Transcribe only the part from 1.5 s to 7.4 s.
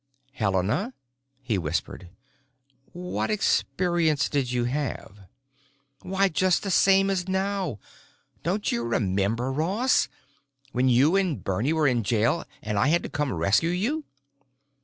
whispered. "What experience did you have?" "Why, just the same as